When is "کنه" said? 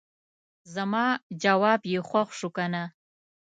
2.57-2.83